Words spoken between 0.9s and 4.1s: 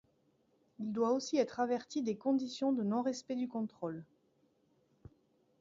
doit aussi être averti des conditions de non-respect du contrôle.